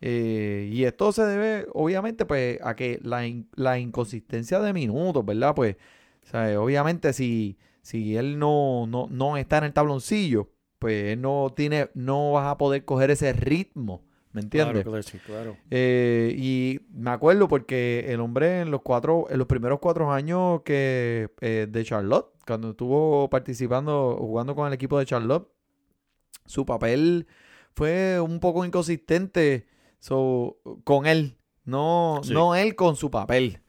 [0.00, 3.22] Eh, y esto se debe, obviamente, pues, a que la,
[3.54, 5.54] la inconsistencia de minutos, ¿verdad?
[5.54, 5.76] Pues,
[6.58, 11.90] obviamente, si, si él no, no, no está en el tabloncillo, pues él no tiene,
[11.94, 14.02] no vas a poder coger ese ritmo,
[14.34, 14.82] ¿me entiendes?
[14.84, 15.56] Claro, claro, sí, claro.
[15.70, 20.60] Eh, y me acuerdo porque el hombre en los cuatro, en los primeros cuatro años
[20.64, 25.48] que eh, de Charlotte, cuando estuvo participando, jugando con el equipo de Charlotte,
[26.44, 27.26] su papel
[27.72, 29.66] fue un poco inconsistente
[29.98, 32.34] so, con él, no, Sí.
[32.34, 33.60] no él con su papel.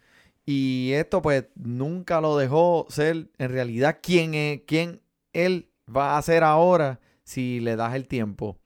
[0.46, 5.02] Y esto pues nunca lo dejó ser en realidad quién es, quién
[5.34, 8.58] él va a ser ahora si le das el tiempo.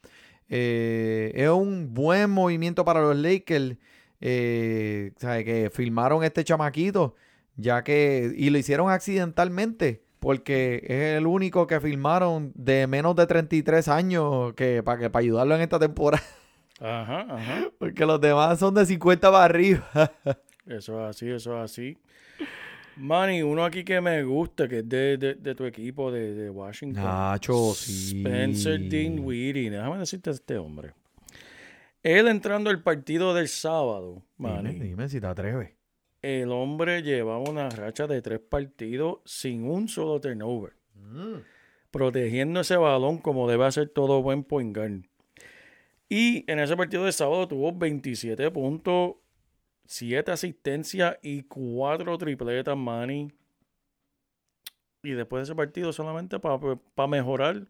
[0.49, 3.77] Eh, es un buen movimiento para los Lakers.
[4.21, 5.45] eh, ¿sabe?
[5.45, 7.15] Que filmaron este chamaquito,
[7.55, 8.33] ya que.
[8.35, 14.53] Y lo hicieron accidentalmente, porque es el único que filmaron de menos de 33 años
[14.55, 16.23] que para que para ayudarlo en esta temporada.
[16.81, 17.69] Ajá, ajá.
[17.77, 19.89] Porque los demás son de 50 para arriba.
[20.65, 21.97] Eso es así, eso es así.
[22.99, 26.49] Manny, uno aquí que me gusta, que es de, de, de tu equipo de, de
[26.49, 27.03] Washington.
[27.03, 28.17] Nacho, sí.
[28.17, 29.69] Spencer Dinwiddie.
[29.69, 30.93] Déjame decirte a este hombre.
[32.03, 35.71] Él entrando al partido del sábado, Dime, Manny, dime si te atreves.
[36.21, 40.73] el hombre llevaba una racha de tres partidos sin un solo turnover.
[41.91, 45.01] protegiendo ese balón como debe hacer todo buen point guard.
[46.07, 49.15] Y en ese partido de sábado tuvo 27 puntos,
[49.89, 53.31] 7 asistencias y 4 tripletas, Manny.
[55.01, 57.65] Y después de ese partido, solamente para mejorar,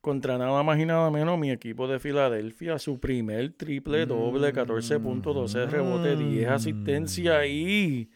[0.00, 4.98] contra nada más y nada menos, mi equipo de Filadelfia, su primer triple doble, 14
[4.98, 8.08] puntos, 12 rebotes, 10 asistencias y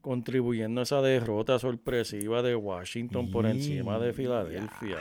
[0.00, 4.96] contribuyendo a esa derrota sorpresiva de Washington por encima de Filadelfia.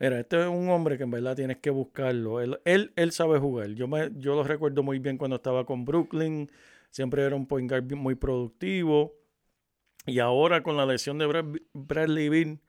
[0.00, 2.40] Mira, este es un hombre que en verdad tienes que buscarlo.
[2.40, 3.70] Él, él, él sabe jugar.
[3.70, 6.50] Yo, me, yo lo recuerdo muy bien cuando estaba con Brooklyn.
[6.90, 9.14] Siempre era un point guard muy productivo.
[10.06, 12.60] Y ahora con la lesión de Brad, Bradley Beal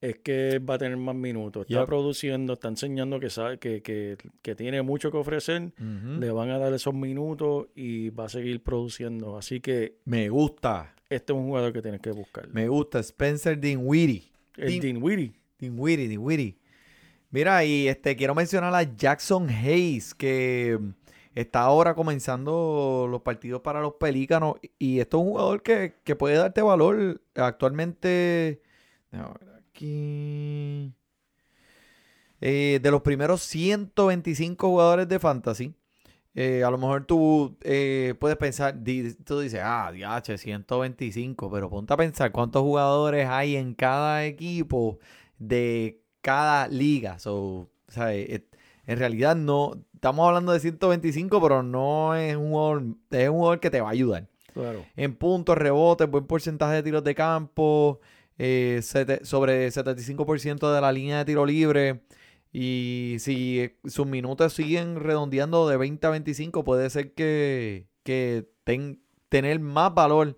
[0.00, 1.62] es que va a tener más minutos.
[1.68, 1.86] Está Yep.
[1.86, 5.72] produciendo, está enseñando que, sabe, que, que, que tiene mucho que ofrecer.
[5.78, 9.36] Le van a dar esos minutos y va a seguir produciendo.
[9.36, 10.92] Así que Me gusta.
[11.08, 12.48] este es un jugador que tienes que buscar.
[12.48, 12.98] Me gusta.
[12.98, 14.24] Spencer Dinwiddie.
[14.56, 15.32] El Din- Dinwiddie.
[15.60, 16.56] Dinwiddie, Dinwiddie.
[17.32, 20.90] Mira, y este quiero mencionar a Jackson Hayes, que mm,
[21.34, 24.56] está ahora comenzando los partidos para los Pelícanos.
[24.78, 27.22] Y esto es un jugador que, que puede darte valor.
[27.34, 28.62] Actualmente,
[29.70, 30.94] aquí.
[32.40, 35.74] Eh, de los primeros 125 jugadores de Fantasy.
[36.34, 38.74] eh, a lo mejor tú eh, puedes pensar,
[39.24, 44.98] tú dices, ah, DH, 125, pero ponte a pensar cuántos jugadores hay en cada equipo
[45.38, 47.18] de cada liga.
[47.18, 48.44] So, o O sea, eh,
[48.86, 49.72] en realidad no.
[49.94, 53.88] Estamos hablando de 125, pero no es un jugador, es un jugador que te va
[53.88, 54.28] a ayudar.
[54.54, 54.84] Claro.
[54.96, 58.00] En puntos, rebotes, buen porcentaje de tiros de campo,
[58.38, 62.00] eh, sete- sobre 75% de la línea de tiro libre.
[62.52, 68.46] Y si eh, sus minutos siguen redondeando de 20 a 25, puede ser que, que
[68.64, 70.36] ten- tener más valor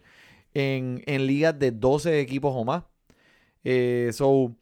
[0.53, 2.85] en, en ligas de 12 equipos o más.
[3.65, 4.55] Eh, so,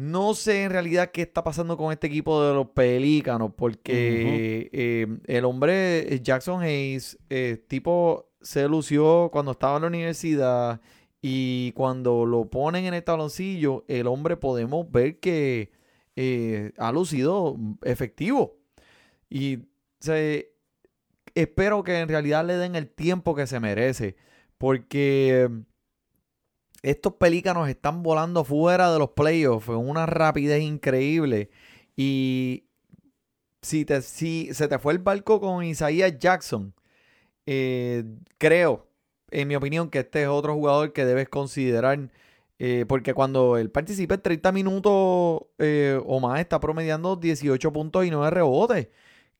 [0.00, 5.06] no sé en realidad qué está pasando con este equipo de los Pelícanos, porque eh,
[5.26, 10.80] el hombre eh, Jackson Hayes, eh, tipo, se lució cuando estaba en la universidad
[11.20, 15.70] y cuando lo ponen en el taloncillo, el hombre podemos ver que
[16.16, 18.56] eh, ha lucido efectivo.
[19.28, 19.58] Y
[20.00, 20.54] se,
[21.34, 24.16] espero que en realidad le den el tiempo que se merece,
[24.56, 25.50] porque
[26.82, 31.50] estos pelícanos están volando fuera de los playoffs en una rapidez increíble.
[31.96, 32.64] Y
[33.62, 36.74] si, te, si se te fue el barco con Isaiah Jackson,
[37.46, 38.04] eh,
[38.38, 38.86] creo,
[39.30, 42.10] en mi opinión, que este es otro jugador que debes considerar.
[42.58, 48.04] eh, porque cuando él participa en 30 minutos eh, o más, está promediando 18 puntos
[48.06, 48.88] y 9 rebotes.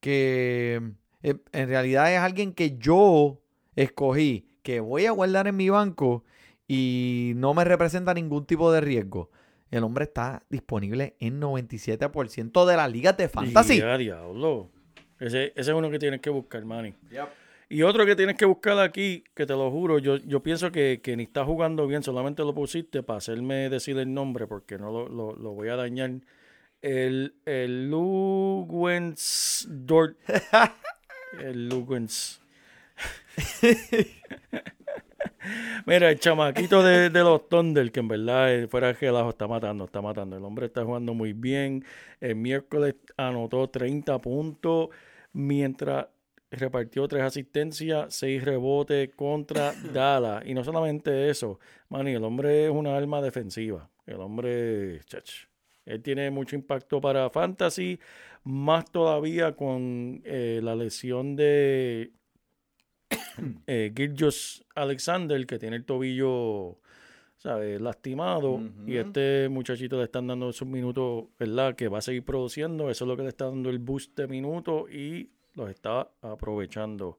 [0.00, 0.80] Que
[1.22, 3.40] en realidad es alguien que yo
[3.76, 6.24] escogí, que voy a guardar en mi banco
[6.72, 9.28] y no me representa ningún tipo de riesgo.
[9.72, 13.78] El hombre está disponible en 97% de las ligas de fantasy.
[13.78, 14.70] Y a diablo.
[15.18, 16.94] Ese, ese es uno que tienes que buscar, Manny.
[17.68, 21.00] Y otro que tienes que buscar aquí, que te lo juro, yo, yo pienso que,
[21.02, 24.92] que ni está jugando bien, solamente lo pusiste para hacerme decir el nombre, porque no
[24.92, 26.10] lo, lo- lo voy a dañar.
[26.82, 30.16] El, el Lugwens Dort.
[31.40, 32.40] el Lugwens.
[35.86, 39.48] Mira, el chamaquito de, de los Thunder, que en verdad eh, fuera de relajo está
[39.48, 40.36] matando, está matando.
[40.36, 41.84] El hombre está jugando muy bien.
[42.20, 44.90] El miércoles anotó 30 puntos,
[45.32, 46.06] mientras
[46.50, 50.44] repartió tres asistencias, seis rebotes contra Dallas.
[50.46, 53.88] Y no solamente eso, Manny, el hombre es una arma defensiva.
[54.06, 55.46] El hombre, chach,
[55.86, 57.98] él tiene mucho impacto para Fantasy,
[58.44, 62.12] más todavía con eh, la lesión de
[63.66, 63.92] eh,
[64.74, 66.78] Alexander, que tiene el tobillo,
[67.38, 67.80] ¿sabes?
[67.80, 68.60] Lastimado.
[68.86, 71.74] Y este muchachito le están dando sus minutos, ¿verdad?
[71.74, 72.90] Que va a seguir produciendo.
[72.90, 77.18] Eso es lo que le está dando el boost de minutos y los está aprovechando.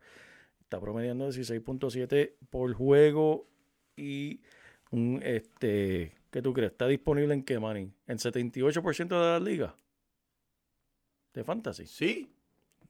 [0.62, 3.48] Está promediando 16.7 por juego
[3.96, 4.42] y
[4.92, 6.72] un, este, ¿qué tú crees?
[6.72, 7.92] ¿Está disponible en qué, Manny?
[8.08, 9.74] ¿En 78% de las ligas?
[11.34, 11.86] ¿De fantasy?
[11.86, 12.30] Sí.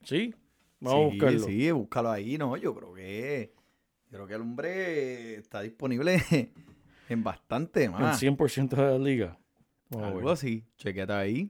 [0.03, 0.33] ¿Sí?
[0.81, 1.39] Vamos a buscarlo.
[1.45, 3.53] Sí, búscalo ahí, no, yo creo que
[4.09, 6.21] yo creo que el hombre está disponible
[7.09, 8.21] en bastante En más.
[8.21, 9.37] 100% de las ligas.
[9.89, 10.65] Vamos Algo así.
[10.77, 11.49] Chequeta ahí.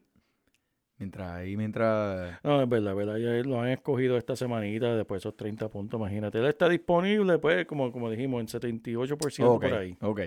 [0.98, 2.40] Mientras ahí, mientras.
[2.44, 3.18] No, es verdad, es verdad.
[3.18, 6.00] Ya lo han escogido esta semanita después de esos 30 puntos.
[6.00, 9.98] Imagínate, él está disponible, pues, como, como dijimos, en 78% Ok, por ahí.
[10.00, 10.22] ok.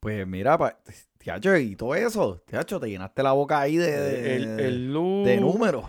[0.00, 0.78] Pues mira, pa,
[1.18, 5.24] tiacho, y todo eso, tiacho, te llenaste la boca ahí de, de, el, el Lu,
[5.24, 5.86] de números.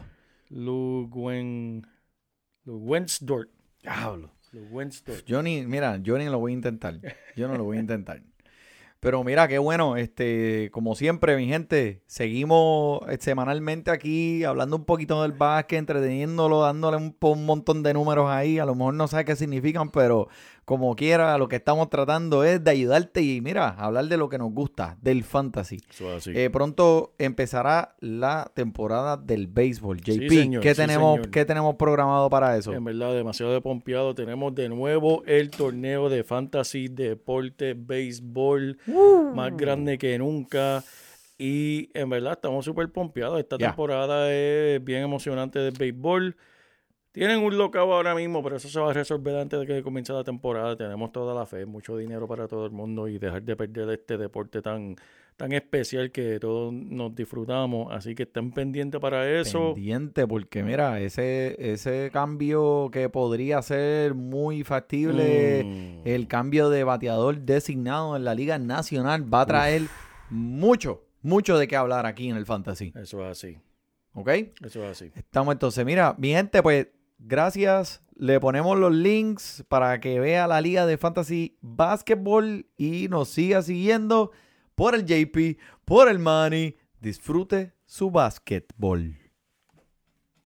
[2.69, 3.49] Lugwen, Lugwensdort.
[3.81, 4.29] Diablo.
[4.51, 5.25] Lugwensdort.
[5.25, 6.99] Yo ni, mira, yo ni lo voy a intentar.
[7.35, 8.21] Yo no lo voy a intentar.
[8.99, 14.83] Pero mira, qué bueno, este, como siempre, mi gente, seguimos eh, semanalmente aquí hablando un
[14.83, 18.59] poquito del básquet, entreteniéndolo, dándole un, un montón de números ahí.
[18.59, 20.27] A lo mejor no sabe qué significan, pero
[20.69, 24.37] como quiera, lo que estamos tratando es de ayudarte y mira, hablar de lo que
[24.37, 25.77] nos gusta, del fantasy.
[26.27, 29.99] Eh, pronto empezará la temporada del béisbol.
[30.05, 31.31] Sí, JP, señor, ¿qué, sí, tenemos, señor.
[31.31, 32.71] ¿qué tenemos programado para eso?
[32.71, 34.13] En verdad, demasiado de pompeado.
[34.13, 38.77] Tenemos de nuevo el torneo de fantasy, deporte, béisbol,
[39.33, 40.83] más grande que nunca.
[41.39, 43.39] Y en verdad estamos súper pompeados.
[43.39, 46.35] Esta temporada es bien emocionante del béisbol.
[47.19, 50.13] Tienen un locao ahora mismo, pero eso se va a resolver antes de que comience
[50.13, 50.77] la temporada.
[50.77, 54.17] Tenemos toda la fe, mucho dinero para todo el mundo y dejar de perder este
[54.17, 54.95] deporte tan,
[55.35, 57.91] tan especial que todos nos disfrutamos.
[57.91, 59.73] Así que estén pendientes para eso.
[59.73, 66.07] pendiente porque mira, ese, ese cambio que podría ser muy factible, Mm.
[66.07, 69.81] el cambio de bateador designado en la Liga Nacional va a traer
[70.29, 72.93] mucho, mucho de qué hablar aquí en el Fantasy.
[72.95, 73.57] Eso es así.
[74.13, 74.29] ¿Ok?
[74.63, 75.11] Eso es así.
[75.15, 76.87] Estamos entonces, mira, mi gente, pues
[77.19, 78.01] gracias.
[78.15, 83.61] Le ponemos los links para que vea la Liga de Fantasy Basketball y nos siga
[83.61, 84.31] siguiendo
[84.75, 86.77] por el JP, por el Money.
[86.99, 89.28] Disfrute su básquetbol.